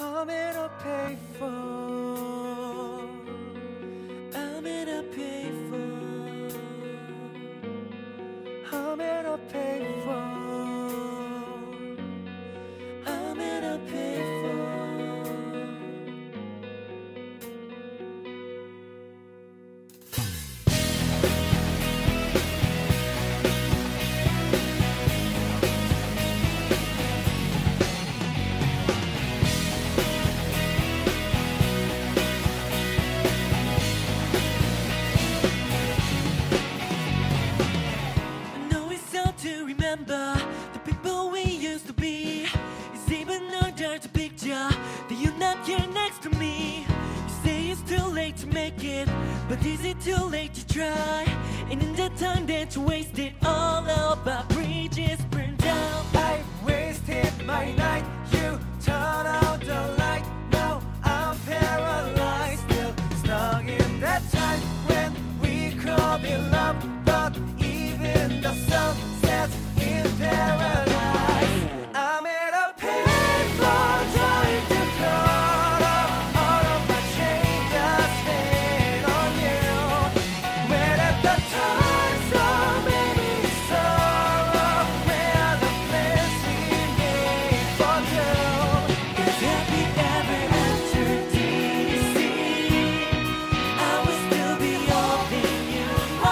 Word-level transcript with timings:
I'm 0.00 0.30
in 0.30 0.56
a 0.56 0.70
payphone. 0.80 1.77
But 49.48 49.64
is 49.64 49.84
it 49.84 50.00
too 50.00 50.24
late 50.26 50.52
to 50.54 50.66
try? 50.68 51.24
And 51.70 51.82
in 51.82 51.94
the 51.94 52.10
time 52.10 52.46
that 52.46 52.76
you 52.76 52.82
wasted, 52.82 53.32
all 53.44 53.88
of 53.88 54.28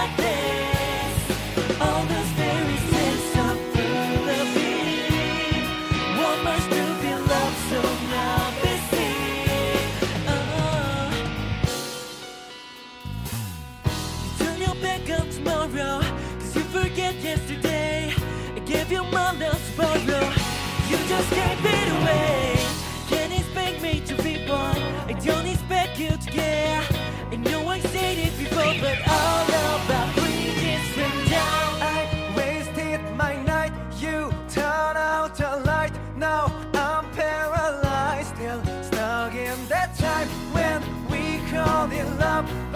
like 0.06 0.16
this. 0.18 0.45
Now 36.16 36.46
I'm 36.72 37.10
paralyzed, 37.10 38.34
still 38.36 38.62
stuck 38.82 39.34
in 39.34 39.66
that 39.68 39.94
time 39.98 40.28
when 40.52 40.82
we 41.10 41.38
called 41.50 41.92
it 41.92 42.06
love. 42.18 42.75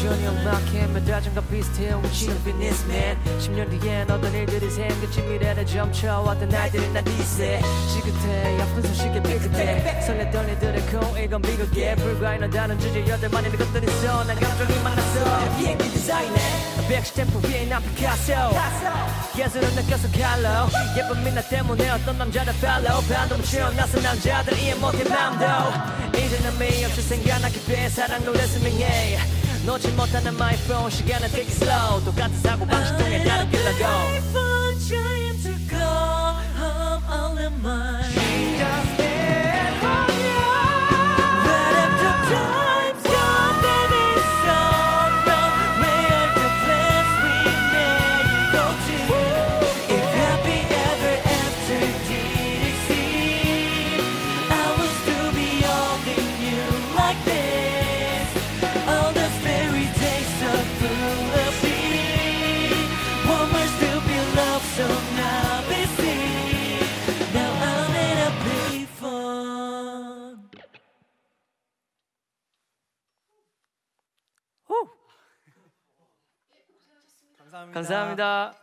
난 0.00 0.06
여전히 0.06 0.26
엄막해 0.28 0.86
매달전과 0.86 1.42
비슷해 1.42 1.92
우치는 1.92 2.42
비즈니스맨. 2.42 3.18
10년 3.38 3.80
뒤엔 3.80 4.10
어떤 4.10 4.32
일들이 4.32 4.70
생길지 4.70 5.20
미래를 5.20 5.66
점쳐왔던 5.66 6.48
날들은 6.48 6.92
난 6.94 7.04
디세 7.04 7.60
지긋해. 7.92 8.62
아픈 8.62 8.82
소식에 8.82 9.22
삐끗해. 9.22 10.00
설레던 10.00 10.52
이들의 10.52 10.86
코 10.86 11.18
이건 11.18 11.42
비극에 11.42 11.96
불과해 11.96 12.38
넌 12.38 12.50
다른 12.50 12.78
주제 12.78 13.06
여덟 13.06 13.28
만의 13.28 13.52
것들이 13.52 13.86
있어. 13.86 14.24
난 14.24 14.40
감정이 14.40 14.82
많았어 14.82 15.58
비행기 15.58 15.90
디자인에 15.90 16.36
백시 16.88 17.14
템포 17.14 17.38
위에 17.46 17.66
난 17.66 17.82
피카소. 17.82 18.32
예술은 19.38 19.74
느껴서 19.74 20.08
칼로 20.12 20.68
예쁜 20.96 21.22
미나 21.24 21.42
때문에 21.42 21.90
어떤 21.90 22.16
남자를 22.16 22.54
팔로우 22.60 23.02
반동 23.02 23.42
치어나서 23.42 24.00
남자들 24.00 24.58
이해 24.58 24.74
못해 24.76 25.04
맘도. 25.04 25.44
이제는 26.18 26.58
미 26.58 26.84
없이 26.86 27.02
생각나게 27.02 27.60
돼. 27.60 27.88
사랑 27.90 28.24
노래 28.24 28.38
스밍해 28.46 29.39
놓지 29.66 29.92
못하는 29.92 30.34
my 30.34 30.54
phone 30.54 30.90
시간은 30.90 31.28
take 31.28 31.52
it 31.52 31.64
slow. 31.64 32.02
똑같은 32.04 32.34
사고 32.40 32.66
방식 32.66 32.96
통해 32.96 33.22
다른 33.24 33.49
감사합니다 77.50 78.54